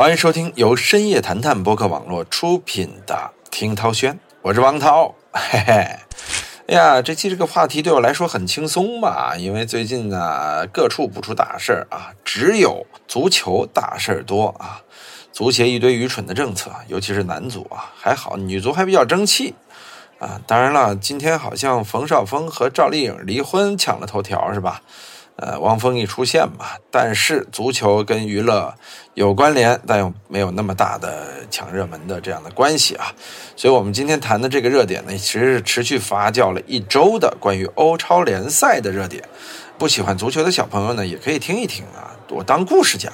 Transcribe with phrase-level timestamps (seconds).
[0.00, 5.14] 欢迎收听由深夜谈谈播客网络出品的《听涛轩》，我是王涛。
[5.30, 5.98] 嘿嘿，哎
[6.68, 9.36] 呀，这期这个话题对我来说很轻松吧？
[9.36, 14.80] 因为最近呢，各处不出大事儿啊，只有足球大事儿多啊。
[15.34, 19.54] 足协一堆愚蠢的政策，尤其是男足啊，还好女足还比较争气
[20.18, 20.40] 啊。
[20.46, 24.80] 当然了，今天好像冯绍峰和赵丽颖离婚抢了头条，是吧？
[25.40, 28.74] 呃，汪峰一出现嘛，但是足球跟娱乐
[29.14, 33.06] 有关联，但又没有那么大的抢热门的这样的关系啊。
[33.56, 39.24] 所以，我们今天谈的这个热点呢，其实是持续发酵了一周的关于欧超联赛的热点。
[39.78, 43.10] 不喜欢足球的小朋友呢，也可以听一听啊，我当故事讲，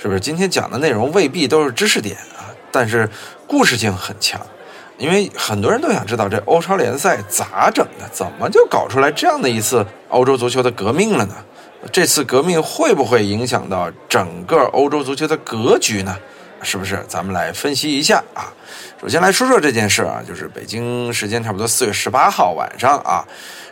[0.00, 0.18] 是不是？
[0.18, 3.06] 今天讲的内容未必都是知识点啊，但是
[3.46, 4.40] 故事性很强，
[4.96, 11.34] 因为很多人都想知道这欧超联赛咋整的，怎么就搞出来这样的一次欧洲足球的革命了呢？
[11.92, 16.16] 这次革命会不会影响到整个欧洲足球的格局呢？
[16.62, 17.04] 是不是？
[17.06, 18.52] 咱们来分析一下啊。
[19.00, 23.22] 首先来说说这件事啊，就是北京时间差不多四月十八号晚上啊，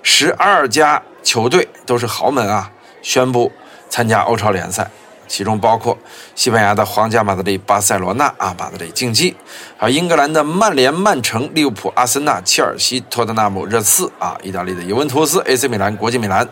[0.03, 3.51] 十二家球队都是豪门啊，宣布
[3.89, 4.89] 参加欧超联赛，
[5.27, 5.97] 其中包括
[6.35, 9.35] 西班牙的皇家马德里、巴塞罗那啊，马德里竞技，
[9.79, 16.47] 还有英格兰的曼联、曼城、利物浦、阿森纳、切尔西、托特纳姆热刺啊，意大利的尤文图斯、AC 米兰、国际米兰。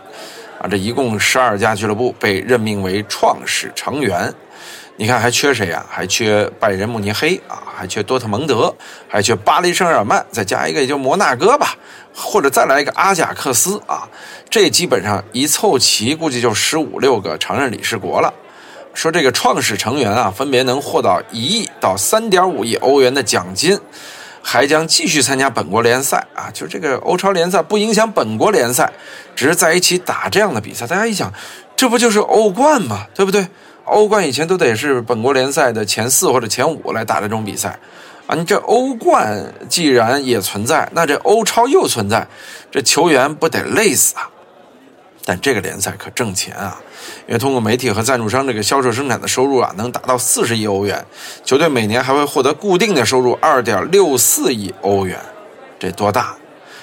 [0.62, 4.32] 啊，这一共十二家俱乐部被任命为创始成员，
[4.94, 5.84] 你看还缺谁呀？
[5.90, 8.72] 还缺拜仁慕尼黑啊，还缺多特蒙德，
[9.08, 11.74] 还缺巴黎圣日耳曼，再加一个也就摩纳哥吧，
[12.14, 14.08] 或者再来一个阿贾克斯啊，
[14.48, 18.32] 这基本上一凑齐，估计就十五六个常任理事国了。
[18.94, 23.76] 说这个创始成员啊，分别能获到一亿到三点五亿欧元的奖金。
[24.42, 28.92] 还将继续参加本国联赛啊，就这个欧超联赛不影响本国联赛，
[29.36, 30.86] 只是在一起打这样的比赛。
[30.86, 31.32] 大家一想，
[31.76, 33.06] 这不就是欧冠吗？
[33.14, 33.46] 对不对？
[33.84, 37.78] 欧冠以前都得是本国联赛的前四或者前五来打这种比赛
[38.26, 38.34] 啊。
[38.34, 42.26] 你这欧冠既然也存在，那这欧超又存在，
[42.70, 44.28] 这球员不得累死啊？
[45.24, 46.80] 但这个联赛可挣钱啊，
[47.26, 51.04] 因为通过媒体和赞助商这个销售生产的收入啊，能达到四十亿欧元。
[51.44, 55.18] 球队每年还会获得固定的收入二点六四亿欧元，
[55.78, 56.34] 这多大？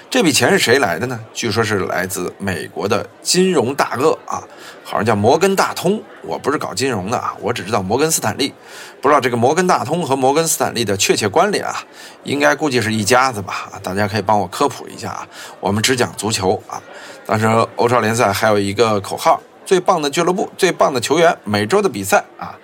[0.10, 1.20] 这笔钱是谁来的呢？
[1.36, 4.42] 据说是来自美国的金融大鳄啊，
[4.84, 6.02] 好像叫摩根大通。
[6.24, 8.52] 我不是搞金融的啊，我只知道摩根斯坦利，
[9.00, 11.76] 不知道这个摩根大通和摩根斯坦利的确切关联啊，
[12.24, 13.72] 应该估计是一家子吧？
[13.84, 15.28] 大家可以帮我科普一下啊。
[15.60, 16.82] 我们只讲足球啊。
[17.28, 22.58] 当时欧超联赛还有一个口号：最棒的俱乐部，最棒的球员，每周的比赛啊！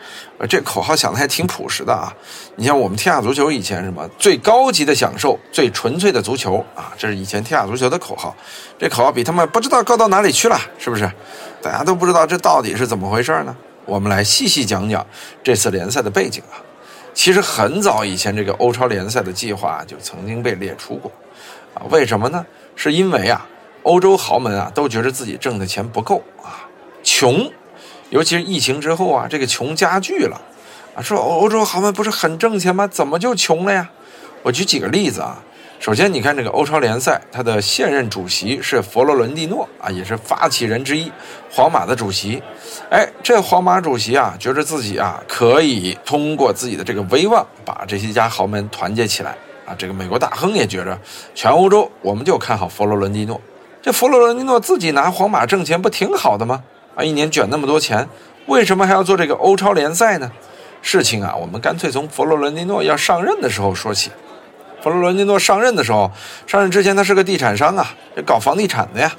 [0.50, 2.12] 这口号想的还挺朴实的啊。
[2.56, 8.36] 你像我们天下足球以前什么最高级的享受，最纯粹的足球啊，这是以前天下足球的口号。
[8.80, 11.08] 这口号比他们不知道高到哪里去了，是不是？
[11.62, 13.56] 大家都不知道这到底是怎么回事呢？
[13.86, 15.06] 我们来细细讲讲
[15.44, 16.58] 这次联赛的背景啊。
[17.14, 21.12] 其实很早以前，这个欧超联赛的计划就曾经被列出过
[21.76, 21.86] 啊。
[21.92, 22.44] 为什么呢？
[22.76, 23.46] 是因为啊。
[23.84, 26.65] 欧洲豪门啊，都觉得自己挣的钱不够啊，
[27.18, 27.50] 穷，
[28.10, 30.42] 尤其是疫情之后啊，这个穷加剧了
[30.94, 31.02] 啊。
[31.02, 32.86] 说欧洲豪门不是很挣钱吗？
[32.88, 33.90] 怎么就穷了呀？
[34.44, 35.42] 我举几个例子啊。
[35.80, 41.10] 首先，你看这个欧超联赛，它的现任主席是佛罗伦蒂诺啊，也是发起人之一，
[41.50, 42.44] 皇马的主席。
[42.90, 49.74] 哎，这皇马主席啊，觉着自己啊可以通过自己的这个威望，把这些家豪门团结起来啊。
[49.78, 51.00] 这个美国大亨也觉着，
[51.34, 53.40] 全欧洲我们就看好佛罗伦蒂诺。
[53.82, 56.62] 这佛罗伦蒂诺自己拿皇马挣钱不挺好的吗？
[56.96, 58.08] 啊，一年卷那么多钱，
[58.48, 60.32] 为什么还要做这个欧超联赛呢？
[60.82, 64.12] 事情啊，我们干脆从佛罗伦蒂诺要上任的时候说起。
[64.82, 66.12] 佛罗伦蒂诺上任的时候，
[66.46, 69.12] 上任之前他是个地产商啊，这搞房地产的呀。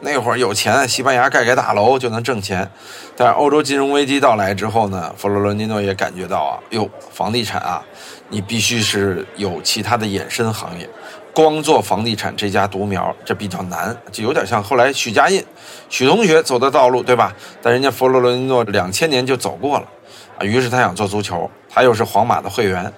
[0.00, 2.70] 那会儿有钱，西班牙盖盖大楼就能挣钱。
[3.16, 7.82] 但是欧洲金融危机到来之后呢，佛罗伦蒂诺也感觉到啊，哟，房地产啊，
[8.28, 10.86] 你必须是有其他的衍生行业。
[11.34, 15.44] 光做房地产这家独苗，这比较难，就有点像后来许家印、
[15.90, 17.34] 许同学走的道路，对吧？
[17.60, 19.86] 但人家佛罗伦蒂诺两千年就走过了，
[20.38, 22.92] 啊，于是他想做足球，他又是皇马的会员，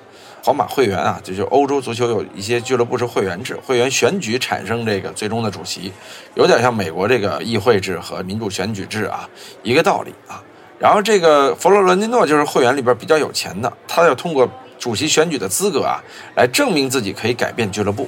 [0.45, 5.91] 皇马会员啊，就欧洲足球有一些俱乐部是会员制，会员选举产生这个最终的主席，
[6.35, 9.27] 有点像美国这个议会制和民主选举制啊，
[9.63, 10.43] 一个道理啊。
[10.79, 14.47] 然后这个佛罗伦蒂诺就是会员里边比较有钱的，他要通过
[14.79, 16.05] 主席选举的资格啊，
[16.35, 18.07] 来证明自己可以改变俱乐部。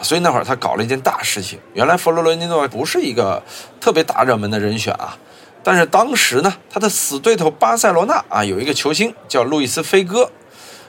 [0.00, 1.58] 所以那会儿他搞了一件大事情。
[1.74, 3.42] 原来佛罗伦蒂诺不是一个
[3.80, 5.16] 特别大热门的人选啊，
[5.62, 10.30] 但是当时呢，他的死对头巴塞罗那啊有一个球星叫路易斯·菲戈，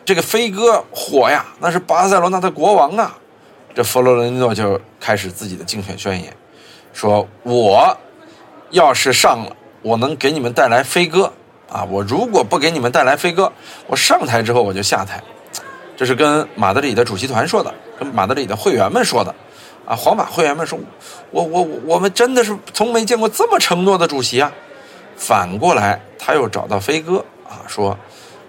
[0.05, 3.17] 这个菲戈火呀，那是巴塞罗那的国王啊。
[3.73, 6.35] 这佛罗伦蒂诺就开始自己的竞选宣言，
[6.93, 7.95] 说我
[8.71, 11.31] 要是上了，我能给你们带来飞哥
[11.69, 11.83] 啊！
[11.83, 13.51] 我如果不给你们带来飞哥，
[13.85, 15.21] 我上台之后我就下台。
[15.95, 19.33] 这是跟马德里的主席团说的，跟马德里的会员们说的。
[19.85, 20.77] 啊，皇马会员们说，
[21.31, 24.51] 我我我们真的是从没见过这么承诺的主席啊！
[25.15, 27.97] 反过来，他又找到飞哥啊，说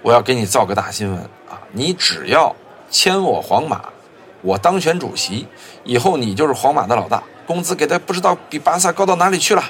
[0.02, 1.62] 我要给你造个大新闻啊！
[1.70, 2.56] 你只要
[2.90, 3.82] 签我皇马，
[4.42, 5.46] 我当选主席
[5.84, 9.62] 以后，你就是皇马的老大，工资给他不知道比巴萨高到哪里去了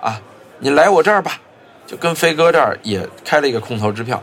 [0.00, 0.20] 啊！
[0.58, 1.40] 你来我这儿吧，
[1.86, 4.20] 就跟飞哥这儿也开了一个空头支票，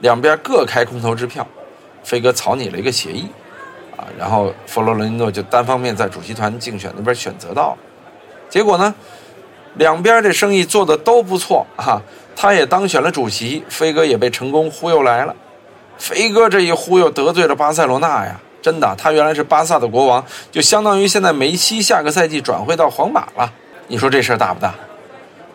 [0.00, 1.46] 两边各开空头支票，
[2.04, 3.30] 飞哥草拟了一个协议。
[4.18, 7.78] 然后弗洛伦蒂诺就单方面在主席团竞选那边选择到了，
[8.48, 8.94] 结果呢，
[9.74, 12.00] 两边这生意做的都不错啊，
[12.36, 15.34] 他也当选了主席，飞哥也被成功忽悠来了。
[15.98, 23.52] 飞哥这一忽悠得罪了巴塞罗那呀，真的，他原来是巴萨的国王，就相当于现在梅西下个赛季转会到皇马了。
[23.86, 24.74] 你说这事儿大不大？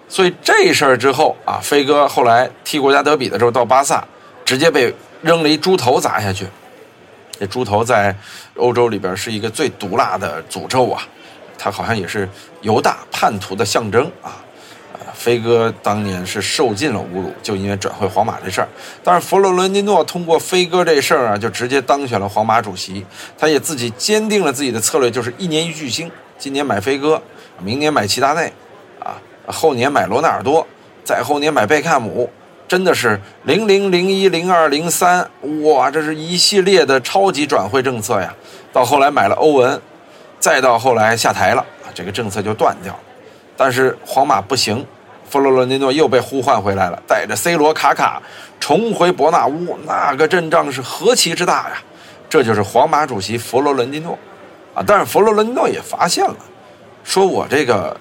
[0.09, 4.05] 所以这事儿之后啊，飞哥后来踢国家德比的时候到巴萨，
[4.45, 6.47] 直接被扔了一猪头砸下去。
[7.39, 8.15] 这猪头在
[8.55, 11.01] 欧洲里边是一个最毒辣的诅咒啊，
[11.57, 12.27] 他好像也是
[12.61, 14.43] 犹大叛徒的象征啊。
[14.93, 18.67] 呃，飞哥当年是受尽了侮辱，就因为转会皇马这事儿。
[19.03, 23.05] 但是佛罗伦蒂诺通过飞哥这事儿啊，就直接当选了皇马主席。
[23.37, 27.21] 他也自己坚定了自己的策略，就是一年一巨星，今年买飞哥，
[27.61, 28.51] 明年买齐达内，
[28.99, 29.13] 啊，
[29.45, 30.65] 后年买罗纳尔多，
[31.03, 32.27] 再后年买贝克汉姆。
[32.67, 35.29] 真的是零零零一零二零三
[35.63, 38.33] 哇，这是一系列的超级转会政策呀！
[38.73, 39.81] 到后来买了欧文，
[40.37, 42.99] 再到后来下台了，这个政策就断掉了。
[43.55, 44.85] 但是皇马不行，
[45.29, 48.21] 弗洛伦蒂诺又被呼唤回来了，带着 C 罗、卡卡
[48.59, 51.77] 重回伯纳乌，那个阵仗是何其之大呀！
[52.27, 54.19] 这就是皇马主席弗洛伦蒂诺
[54.75, 54.83] 啊！
[54.85, 56.35] 但是弗洛伦蒂诺也发现了，
[57.05, 57.95] 说我这个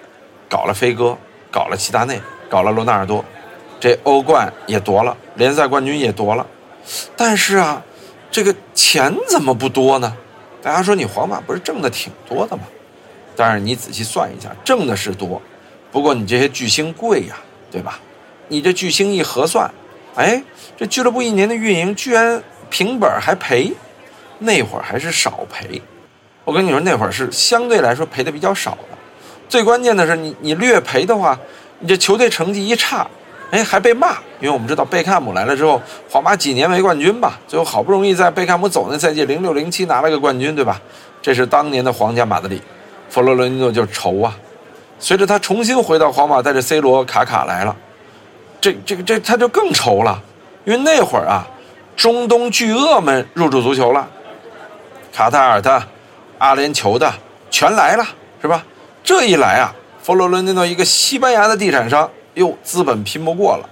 [0.49, 1.17] 搞了飞哥，
[1.53, 2.21] 搞了齐达内，
[2.51, 3.25] 搞了罗纳尔多。
[3.79, 6.47] 这欧冠也夺了，联赛冠军也夺了，
[7.17, 7.83] 但是啊，
[8.31, 10.17] 这个钱怎么不多呢？
[10.63, 12.63] 大家说你皇马不是挣的挺多的吗？
[13.37, 15.41] 但是你仔细算一下，挣的是多，
[15.93, 17.37] 不过你这些巨星贵呀，
[17.71, 18.01] 对吧？
[18.49, 19.71] 你这巨星一核算，
[20.15, 20.43] 哎，
[20.77, 23.73] 这俱乐部一年的运营居然平本还赔，
[24.39, 25.83] 那会儿还是少赔。
[26.45, 28.97] 我跟你说，那会儿是相对来说赔的比较少的。
[29.49, 31.39] 最关键的是，你你略赔的话，
[31.81, 33.07] 你这球队成绩一差。
[33.53, 37.39] 哎，还被骂，因为我们知道贝克汉姆来了之后，皇马几年没冠军吧？
[37.47, 40.81] 最后好不容易在贝克汉姆走那赛季零六零七拿了个冠军，对吧？
[41.23, 42.61] 这是当年的皇家马德里，
[43.09, 44.37] 佛罗伦蒂诺就愁啊。
[44.99, 47.77] 随着他重新回到皇马，带着 C 罗、卡卡来了，
[48.61, 50.21] 这这个这他就更愁了，
[50.65, 51.47] 因为那会儿啊，
[51.97, 54.09] 中东巨鳄们入驻足球了，
[55.13, 55.83] 卡塔尔的、
[56.39, 57.13] 阿联酋的
[57.49, 58.05] 全来了，
[58.43, 58.65] 是吧？
[59.05, 59.73] 这一来啊，
[60.03, 62.11] 佛罗伦蒂诺一个西班牙的地产商。
[62.37, 63.69] 哟，资本拼不过了，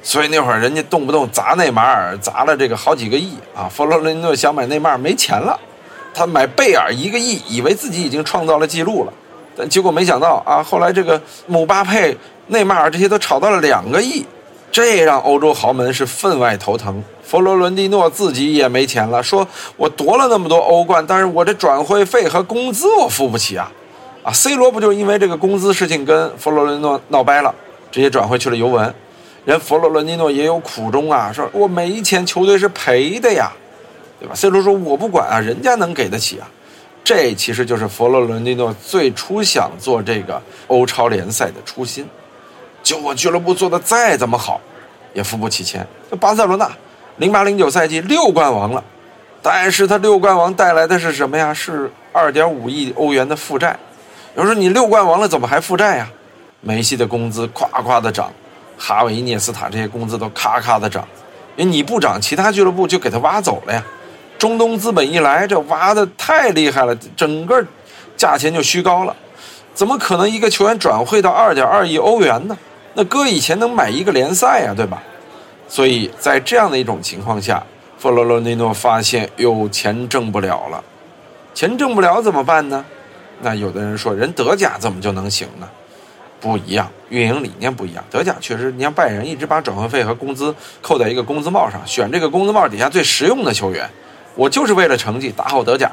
[0.00, 3.68] 所以那会儿人家动不动砸内马尔，砸了这个好几个亿啊！
[3.68, 5.58] 佛罗伦蒂诺想买内马尔没钱了，
[6.14, 9.12] 他买贝尔一个亿，以为自己已经创造了记录了，
[9.56, 14.24] 但结果没想到啊，后来这个姆巴佩、内马尔这些都炒到了两个亿，
[14.70, 17.02] 这让欧洲豪门是分外头疼。
[17.24, 19.44] 佛罗伦蒂诺自己也没钱了，说
[19.76, 23.68] 我夺了那么多欧冠，但是我这转会费和工资我付不起啊！
[24.22, 27.52] 啊，C 罗不就因为这个工资事情跟佛罗伦蒂诺闹掰了？
[27.96, 28.94] 直接转会去了尤文，
[29.46, 33.50] 人佛罗伦蒂诺也有苦衷啊，说我没钱，球队是赔的呀，
[34.20, 36.46] 对吧？C 罗说我不管啊，人家能给得起啊，
[37.02, 42.06] 这其实就是佛罗伦蒂诺最初想做这个欧超联赛的初心。
[42.82, 44.60] 就我俱乐部做的再怎么好，
[45.14, 45.86] 也付不起钱。
[46.20, 46.70] 巴塞罗那
[47.16, 48.84] 零八零九赛季六冠王了，
[49.40, 51.54] 但是他六冠王带来的是什么呀？
[51.54, 53.74] 是二点五亿欧元的负债。
[54.34, 56.10] 有人说你六冠王了，怎么还负债呀？
[56.66, 58.28] 梅西的工资夸夸的涨，
[58.76, 61.06] 哈维、涅斯塔这些工资都咔咔的涨，
[61.54, 63.80] 因为你不涨，其他俱乐部就给他挖走了呀。
[64.36, 67.64] 中东资本一来，这挖的太厉害了，整个
[68.16, 69.14] 价钱就虚高了。
[69.74, 72.58] 怎么可能一个球员转会到二点二亿欧元呢？
[72.94, 75.00] 那搁以前能买一个联赛呀，对吧？
[75.68, 77.62] 所以在这样的一种情况下，
[77.96, 80.82] 弗洛伦蒂诺发现有钱挣不了了，
[81.54, 82.84] 钱挣不了怎么办呢？
[83.40, 85.68] 那有的人说，人德甲怎么就能行呢？
[86.46, 88.04] 不一样，运营理念不一样。
[88.08, 93.90] 德甲确实，你像拜仁一直把转会费和工资扣在一个工资帽上，选这个工资帽底下最实用的球员。
[94.36, 95.90] 我就是为了成绩打好德甲，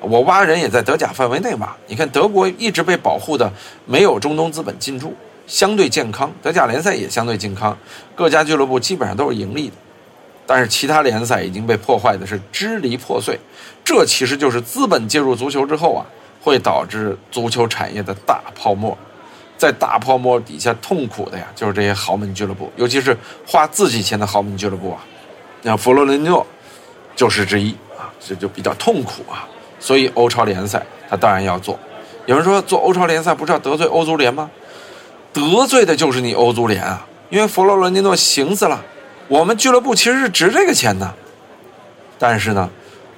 [0.00, 1.72] 我挖人也在德甲范围内挖。
[1.86, 3.52] 你看德国一直被保护的
[3.86, 5.14] 没有中东资本进驻，
[5.46, 6.32] 相对健康。
[6.42, 7.78] 德甲联赛也相对健康，
[8.16, 9.74] 各家俱乐部基本上都是盈利的。
[10.44, 13.38] 但是其他联赛已经被破坏的是支离破碎，
[13.84, 16.04] 这其实就是资本介入足球之后啊，
[16.42, 18.98] 会导致足球产业的大泡沫。
[19.62, 23.16] 在大泡沫底下痛苦的呀，就是这些豪门俱乐部，尤其是
[23.46, 24.98] 花自己钱的豪门俱乐部啊。
[25.62, 26.44] 像佛罗伦蒂诺
[27.14, 29.46] 就是之一啊，这就比较痛苦啊。
[29.78, 31.78] 所以欧超联赛他当然要做。
[32.26, 34.50] 有人说做欧超联赛不是要得罪欧足联吗？
[35.32, 38.84] 得罪的就是你欧足联啊，因为佛罗伦蒂诺行死了，
[39.28, 41.14] 我们俱乐部其实是值这个钱的，
[42.18, 42.68] 但是呢。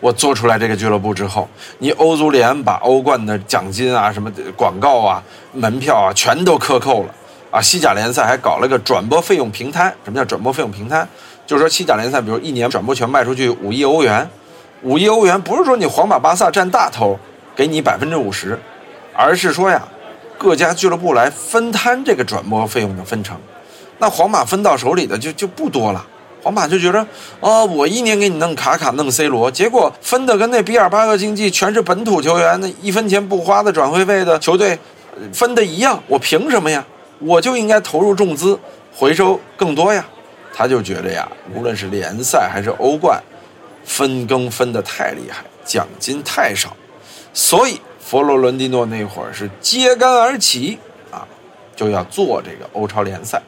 [0.04, 5.22] 我做出来这个俱乐部之后，你欧足联把欧冠的奖金啊、什么广告啊、
[5.54, 7.14] 门票啊全都克扣了
[7.50, 7.58] 啊！
[7.58, 9.90] 西甲联赛还搞了个转播费用平摊。
[10.04, 11.08] 什么叫转播费用平摊？
[11.46, 14.28] 就是说西甲联赛，比如一年转播权卖出去五亿欧元，
[14.82, 17.18] 五亿欧元不是说你皇马、巴萨占大头，
[17.56, 18.60] 给你百分之五十，
[19.14, 19.88] 而是说呀，
[20.36, 23.40] 各家俱乐部来分摊这个转播费用的分成。
[23.96, 26.06] 那皇马分到手里的就就不多了。
[26.44, 27.06] 皇马就觉得，
[27.40, 34.78] 哦，我一年给你弄卡卡弄 C 罗，结果分的跟那比尔巴鄂竞技全是本土球员，那一分钱不花的转会费的球队，
[35.32, 36.84] 分的一样，我凭什么呀？
[37.20, 38.58] 我就应该投入重资，
[38.94, 40.04] 回收更多呀。
[40.52, 43.18] 他就觉得呀，无论是联赛还是欧冠，
[43.86, 46.76] 分羹分的太厉害，奖金太少，
[47.32, 50.78] 所以佛罗伦蒂诺那会儿是揭竿而起
[51.10, 51.26] 啊，
[51.74, 53.40] 就要做这个欧超联赛。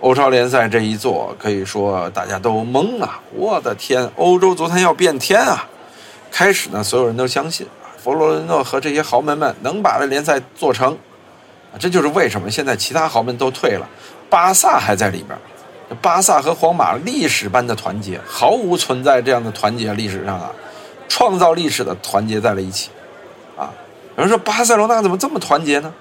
[0.00, 3.18] 欧超联赛这一做，可以说大家都懵啊！
[3.34, 5.66] 我的天，欧洲足坛要变天啊！
[6.30, 10.92] 开始呢，所有人都相信佛罗伦诺和这些豪门们能把这联赛做成，
[11.72, 13.88] 啊，这就是为什么现在其他豪门都退了，
[14.28, 15.38] 巴萨还在里边。
[16.02, 20.50] 巴萨和皇马历史般的团结，毫无存在这样的团结，历史上啊，
[21.08, 22.90] 创造历史的团结在了一起，
[23.56, 23.72] 啊，
[24.16, 25.92] 有人说巴塞罗那怎么这么团结呢？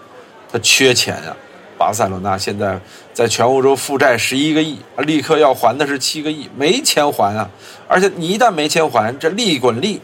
[0.51, 1.35] 他缺钱呀。
[1.77, 2.79] 巴塞罗那现在
[3.13, 7.49] 在全欧洲负债十一个亿，立刻要还的是七个亿，没钱还啊！
[7.87, 9.99] 而且你一旦没钱还，这利滚利，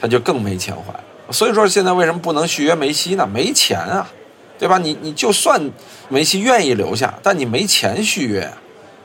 [0.00, 1.32] 他就更没钱还。
[1.32, 3.26] 所以说现在为什么不能续约梅西呢？
[3.26, 4.10] 没钱啊，
[4.58, 4.78] 对吧？
[4.78, 5.60] 你你就算
[6.08, 8.50] 梅西愿意留下，但你没钱续约，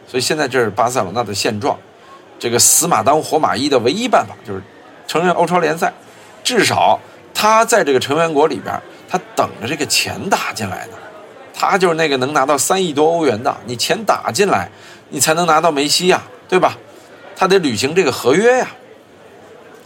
[0.07, 1.77] 所以现在这是巴塞罗那的现状。
[2.39, 4.61] 这个死马当活马医的唯一办法就是
[5.07, 5.93] 承认欧超联赛，
[6.43, 6.99] 至少
[7.33, 8.73] 他在这个成员国里边，
[9.07, 10.93] 他等着这个钱打进来呢。
[11.57, 14.69] 他就是那个能拿到三亿多欧元的，你钱打进来，
[15.09, 16.77] 你才能拿到梅西呀，对吧？
[17.35, 18.67] 他得履行这个合约呀。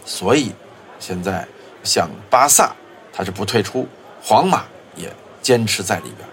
[0.04, 0.52] 所以，
[0.98, 1.46] 现在
[1.84, 2.74] 像巴萨，
[3.12, 3.86] 他是不退出，
[4.20, 4.64] 皇马
[4.96, 6.28] 也坚持在里边。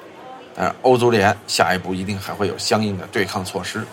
[0.56, 3.86] 但是欧足联下一步一定还会有相应的对抗措施。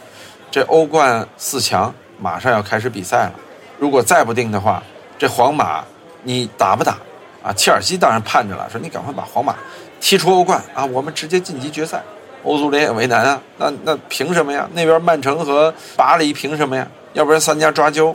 [0.50, 3.34] 这欧冠四强马上要开始比赛了，
[3.78, 4.82] 如果再不定的话，
[5.18, 5.84] 这皇马
[6.22, 6.96] 你打不打？
[7.42, 9.54] 啊，切尔西当然盼着了，说你赶快把皇马。
[10.04, 12.02] 踢出欧冠啊，我们直接晋级决赛。
[12.42, 14.68] 欧足联也为难啊，那那凭什么呀？
[14.74, 16.86] 那边曼城和巴黎凭什么呀？
[17.14, 18.14] 要不然三家抓阄，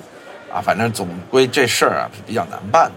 [0.54, 2.92] 啊，反正总归这事儿啊是比较难办的。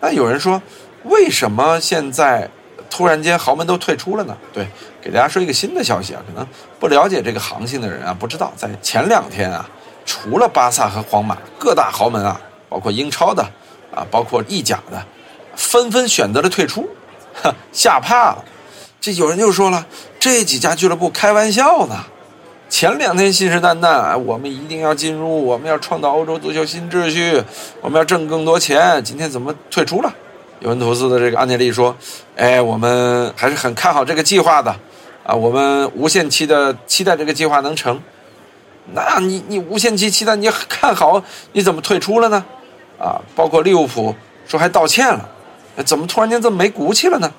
[0.00, 0.60] 那有人说，
[1.04, 2.50] 为什么现在
[2.90, 4.36] 突然间豪门都退出了呢？
[4.52, 4.66] 对，
[5.00, 6.44] 给大家说一个新的消息啊，可能
[6.80, 9.70] 不了解这个行情的人啊不知道，在前两天啊，
[10.04, 13.44] 除了巴萨和皇马，各大豪门啊，包括英超的
[13.94, 15.00] 啊，包括意甲的，
[15.54, 16.88] 纷纷选择了退出。
[17.72, 18.44] 吓怕了，
[19.00, 19.86] 这有人就说了，
[20.18, 21.96] 这几家俱乐部开玩笑呢。
[22.68, 27.42] 前两天信誓旦旦，我们一定要进入，我们要创造欧洲足球新秩序，
[27.80, 29.02] 我们要挣更多钱。
[29.02, 30.14] 今天怎么退出了？
[30.60, 31.96] 尤文图斯的这个安内利说
[32.36, 34.70] ：“哎，我们还是很看好这个计划的，
[35.24, 37.98] 啊，我们无限期的期待这个计划能成。
[38.92, 42.44] 那你你无限期期待，你看好，你怎么退出了呢？
[42.98, 44.14] 啊，包括利物浦
[44.46, 45.26] 说还道歉了。”
[45.82, 47.32] 怎么突然间这么没骨气了呢？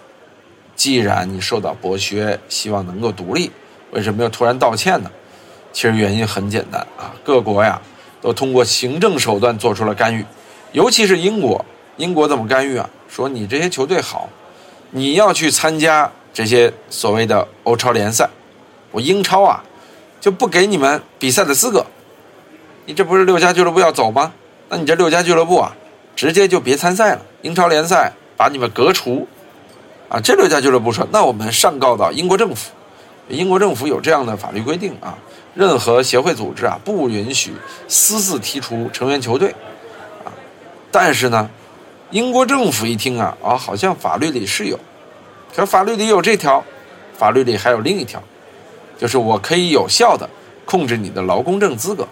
[0.75, 3.51] 既然你受到剥削，希望能够独立，
[3.91, 5.12] 为什么要突然道歉呢？
[5.74, 7.81] 其实原因很简单啊，各国呀
[8.22, 10.25] 都通过行政手段做出了干预，
[10.72, 11.63] 尤其是英国，
[11.98, 12.89] 英国怎么干预啊？
[13.10, 14.29] 说你这些球队好，
[14.91, 18.29] 你要去参加这些所谓的欧超联赛，
[18.91, 19.62] 我英超啊
[20.22, 21.86] 就不给你们比赛的资格。
[22.86, 24.31] 你这不是六家俱乐部要走吗？
[24.69, 25.75] 那你这六家俱乐部啊，
[26.15, 28.13] 直接就别参赛了，英超联赛。
[28.39, 29.27] 把你们革除，
[30.08, 32.72] 啊，这六家俱乐部说，那我们上告到英国政府，
[33.27, 35.17] 英国政府有这样的法律规定啊，
[35.53, 37.51] 任何协会组织啊不允许
[37.89, 39.53] 私自踢出成员球队，
[40.24, 40.31] 啊，
[40.89, 41.50] 但是呢，
[42.12, 44.79] 英国政府一听啊，啊，好像法律里是有，
[45.53, 46.63] 可法律里有这条，
[47.17, 48.24] 法律里还有另一条，
[48.98, 50.29] 就是我可以有效的
[50.63, 52.08] 控制你的劳工证资格。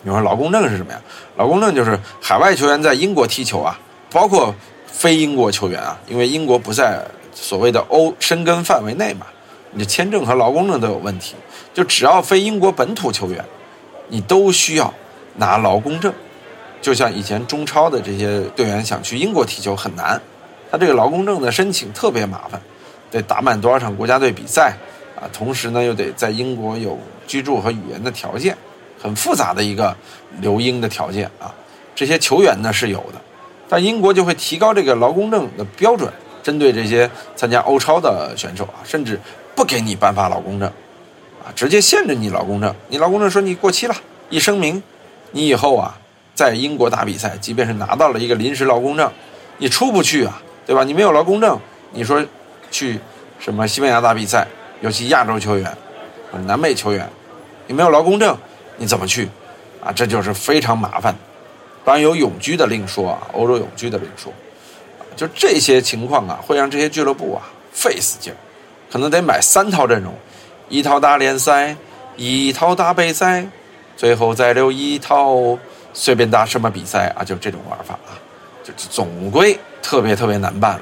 [0.00, 0.98] 你说劳工证是什么呀？
[1.36, 3.78] 劳工证就是海外球员在英国踢球啊，
[4.10, 4.54] 包括。
[4.96, 9.26] 非英国球员啊，因为英国不在所谓的欧申根范围内嘛，
[9.72, 11.34] 你的签证和劳工证都有问题。
[11.74, 13.44] 就只要非英国本土球员，
[14.08, 14.94] 你都需要
[15.36, 16.14] 拿劳工证。
[16.80, 20.20] 就像以前中超的这些队员想去英国踢球很难，
[20.70, 22.60] 他这个劳工证的申请特别麻烦。
[23.10, 24.76] 得打满多少场国家队比赛
[25.16, 28.56] 啊，同时呢又得在英国有居住和语言的条件，
[29.02, 29.96] 很复杂的一个
[30.40, 31.52] 留英的条件啊。
[31.94, 33.20] 这些球员呢是有的，
[33.68, 39.18] 但英国就会提高这个劳工证的标准，针对这些参加欧超的选手啊，甚至
[39.54, 40.68] 不给你颁发劳工证，
[41.42, 42.74] 啊，直接限制你劳工证。
[42.88, 43.94] 你劳工证说你过期了，
[44.28, 44.82] 一声明，
[45.32, 45.98] 你以后啊
[46.34, 49.10] 在英国打比赛，即便是拿到了一个临时劳工证，
[49.58, 50.84] 你出不去啊，对吧？
[50.84, 51.58] 你没有劳工证，
[51.92, 52.24] 你说
[52.70, 52.98] 去
[53.38, 54.46] 什么西班牙打比赛，
[54.80, 55.74] 尤其亚洲球员、
[56.46, 57.08] 南美球员，
[57.66, 58.36] 你没有劳工证，
[58.76, 59.28] 你怎么去？
[59.82, 61.14] 啊，这就是非常麻烦。
[61.84, 64.32] 当然有永居的另说啊，欧洲永居的另说，
[65.14, 68.36] 就这些情况啊，会让这些俱乐部啊费死劲儿，
[68.90, 70.14] 可能得买三套阵容，
[70.68, 71.76] 一套大联赛，
[72.16, 73.46] 一套大杯赛，
[73.96, 75.58] 最后再留一套
[75.92, 78.16] 随便打什么比赛啊，就这种玩法啊，
[78.62, 80.80] 就总归特别特别难办了。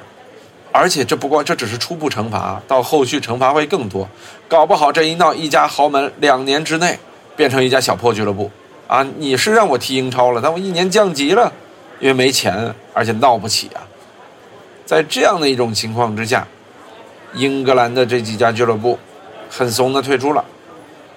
[0.70, 4.08] 而且这不光这只是初步惩罚，到后续惩罚会更多，
[4.48, 6.98] 搞不好这一闹，一家豪门两年之内
[7.36, 8.50] 变成一家小破俱乐部。
[8.86, 11.50] 啊，你是让我踢英超了，但我一年降级了，
[11.98, 13.80] 因为没钱，而且闹不起啊。
[14.84, 16.46] 在这样的一种情况之下，
[17.34, 18.98] 英格兰的这几家俱乐部
[19.48, 20.44] 很怂的退出了，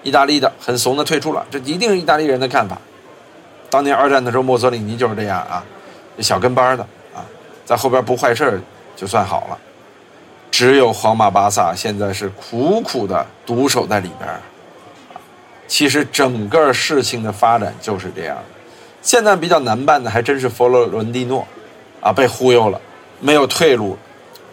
[0.02, 2.78] 意大利的很怂的退出了，这一定是意大利人的看法。
[3.68, 5.62] 当年二战的时候，墨索里尼就是这样啊，
[6.20, 6.82] 小跟班的
[7.14, 7.20] 啊，
[7.66, 8.58] 在后边不坏事
[8.94, 9.58] 就算好了。
[10.50, 14.30] 只有皇马、巴萨现在是苦苦的独守在里边。
[15.68, 18.38] 其实整个事情的发展就是这样，
[19.02, 21.46] 现在比较难办的还真是佛罗伦蒂诺，
[22.00, 22.80] 啊，被忽悠了，
[23.20, 23.98] 没有退路，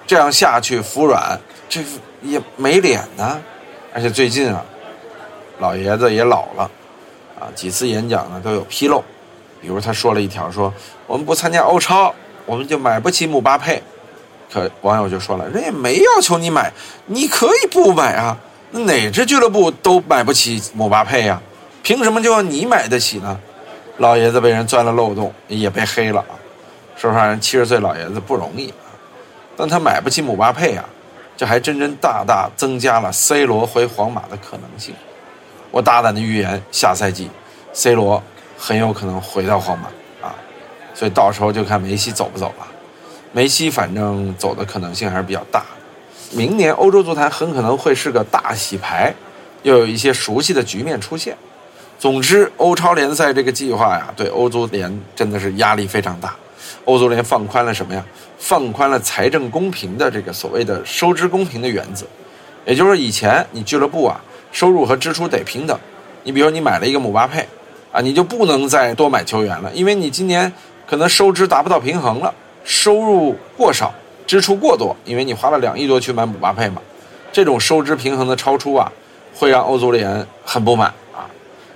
[0.08, 1.40] 这样下去服软，
[1.70, 1.82] 这
[2.22, 3.40] 也没脸呢。
[3.94, 4.66] 而且最近啊，
[5.60, 6.70] 老爷子也老了，
[7.40, 9.04] 啊，几次演讲呢都有纰漏，
[9.62, 10.74] 比如他说了一条，说
[11.06, 12.14] 我们不参加欧超，
[12.48, 13.82] 我们就买不起姆巴佩，
[14.52, 16.74] 可网友就说了，人也没要求你买，
[17.06, 18.38] 你可以不买啊。
[18.82, 21.40] 哪支俱乐部都买不起姆巴佩呀？
[21.84, 23.40] 凭什么就要你买得起呢？
[23.98, 26.34] 老爷子被人钻了漏洞，也被黑了啊！
[26.96, 28.90] 说实话，人七十岁老爷子不容易啊，
[29.56, 30.84] 但他买不起姆巴佩啊，
[31.38, 34.96] 这还真真大大增加了 C 罗回皇马的可能性。
[35.70, 37.30] 我大胆的预言，下赛季
[37.74, 38.24] C 罗
[38.58, 39.88] 很有可能回到皇马
[40.28, 40.34] 啊！
[40.96, 42.68] 所以到时候就看梅西走不走了。
[43.32, 45.83] 梅西反正走的可能性还是比较大的。
[46.36, 49.14] 明年欧洲足坛很可能会是个大洗牌，
[49.62, 51.38] 又有一些熟悉的局面出现。
[52.00, 56.36] 总之，欧超联赛这个计划呀，对欧足联真的是压力非常大。
[56.86, 58.04] 欧足联放宽了什么呀？
[58.38, 62.06] 放宽了财政公平的这个所谓的收支公平的原则。
[62.66, 64.20] 也就是，以前你俱乐部啊，
[64.52, 65.78] 收入和支出得平等。
[66.24, 67.48] 你比如，你买了一个姆巴佩，
[67.92, 70.52] 啊，你就不能再多买球员了，因为你今年
[70.88, 72.34] 可能收支达不到平衡了，
[72.66, 73.94] 收入过少。
[74.26, 76.82] 支出过多，因为你花了两亿多去买姆巴佩嘛，
[77.32, 78.92] 这种收支平衡的超出啊，
[79.36, 81.30] 会让欧足联很不满啊。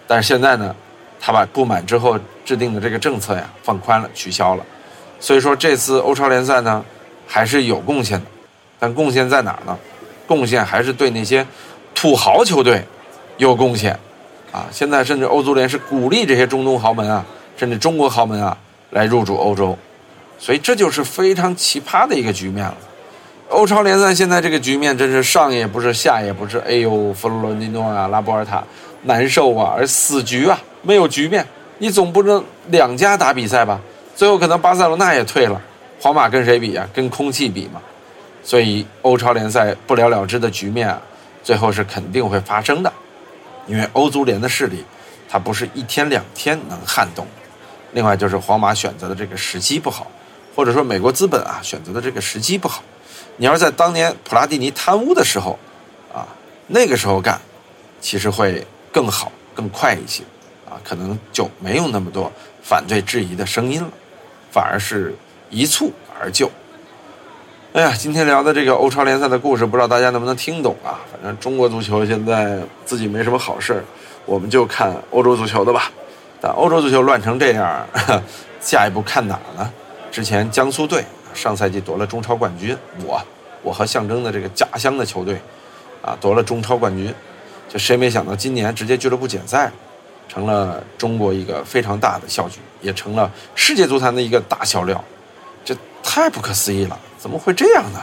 [0.08, 0.76] 但是现在呢，
[1.20, 4.66] 他把不满之后制定的这个政策呀放宽了，取消了，
[5.20, 6.84] 所以说这次欧超联赛呢
[7.28, 8.26] 还是有贡献的，
[8.80, 9.78] 但贡献在哪儿呢？
[10.26, 11.46] 贡献还是对那些
[11.96, 12.84] 土豪球队
[13.38, 13.98] 有贡献
[14.52, 14.68] 啊。
[14.72, 18.58] 现在甚至欧足联是鼓励这些中东豪门啊，甚至中国豪门啊
[18.92, 19.78] 来入驻欧洲。
[20.38, 22.78] 所以这就是非常奇葩的一个局面了。
[23.50, 28.64] 欧超联赛现在这个局面真是上也不是下也不是，哎呦，佛罗伦蒂诺啊，拉波尔塔
[29.04, 31.46] 难受啊，而死局啊，没有局面，
[31.78, 33.80] 你总不能两家打比赛吧？
[34.16, 35.62] 最后可能巴塞罗那也退了，
[36.02, 36.88] 皇马跟谁比啊？
[36.94, 37.82] 跟空气比嘛。
[38.44, 41.02] 所以欧超联赛不了了之的局面啊，
[41.42, 42.92] 最后是肯定会发生的，
[43.66, 44.84] 因为欧足联的势力，
[45.30, 47.26] 它不是一天两天能撼动。
[47.94, 50.06] 另外就是皇马选择的这个时机不好。
[50.58, 52.82] 或者说，美国资本啊选择的这个时机不好。
[53.36, 55.60] 你要是在当年普拉蒂尼贪污的时候，
[56.12, 56.26] 啊，
[56.66, 57.40] 那个时候干，
[58.02, 60.24] 其实会更好、更快一些，
[60.68, 62.32] 啊，可能就没有那么多
[62.64, 63.90] 反对质疑的声音了，
[64.50, 65.16] 反而是
[65.52, 66.50] 一蹴而就。
[67.74, 70.98] 哎呀，今天聊的这个欧超联赛的故事，不知道大家能不能听懂啊？
[71.12, 73.86] 反正中国足球现在自己没什么好事
[74.26, 75.92] 我们就看欧洲足球的吧。
[76.42, 77.86] 但欧洲足球乱成这样，
[78.60, 79.72] 下一步看哪呢？
[80.18, 82.76] 之前江苏队上赛季夺了中超冠军，
[83.06, 83.22] 我
[83.62, 85.40] 我和象征的这个家乡的球队，
[86.02, 87.14] 啊夺了中超冠军，
[87.70, 89.72] 就谁没想到今年直接俱乐部减赛，
[90.28, 95.04] 成了中国一个非常大的笑剧，也成了世界足坛的一个大笑料，
[95.64, 98.00] 这太不可思议了，怎么会这样呢？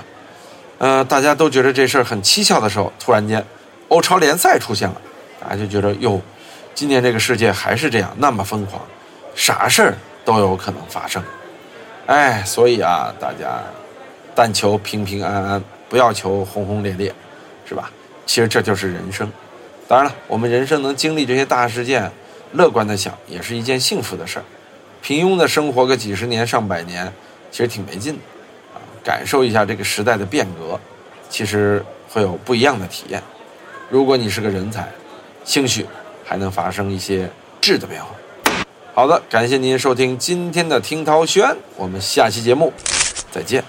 [0.79, 3.45] 呃，大家都觉得这事儿很蹊跷的时候，突然间
[3.89, 5.03] 欧超联赛出现了，
[5.41, 6.23] 大家就觉得哟，
[6.77, 8.81] 今年这个世界还是这样那么疯狂，
[9.35, 11.21] 啥事儿都有可能发生。
[12.07, 13.63] 哎，所以啊，大家
[14.35, 17.15] 但求平平安安，不要求轰轰烈烈，
[17.67, 17.91] 是吧？
[18.27, 19.31] 其实这就是人生。
[19.89, 22.11] 当然了，我们人生能经历这些大事件，
[22.53, 24.45] 乐观的想，也是一件幸福的事儿。
[25.03, 27.13] 平庸的生活个几十年、上百年，
[27.51, 28.21] 其实挺没劲的
[28.75, 28.81] 啊。
[29.03, 30.79] 感受一下这个时代的变革，
[31.29, 33.23] 其实会有不一样的体验。
[33.91, 34.89] 如果你是个人才，
[35.45, 35.87] 兴许
[36.25, 37.29] 还能发生一些
[37.61, 38.09] 质的变化。
[38.95, 42.73] 好的，感谢您收听今天的听涛轩，我们下期节目
[43.33, 43.65] 再见。